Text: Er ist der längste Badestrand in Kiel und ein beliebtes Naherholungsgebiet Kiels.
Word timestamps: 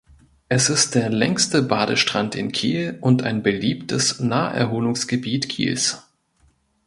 Er 0.49 0.57
ist 0.57 0.95
der 0.95 1.09
längste 1.11 1.61
Badestrand 1.61 2.33
in 2.33 2.51
Kiel 2.51 2.97
und 3.01 3.21
ein 3.21 3.43
beliebtes 3.43 4.19
Naherholungsgebiet 4.19 5.47
Kiels. 5.47 6.01